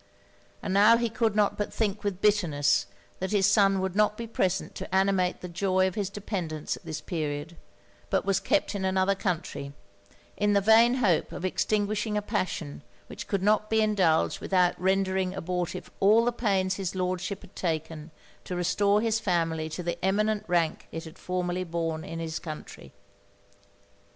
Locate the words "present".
4.25-4.73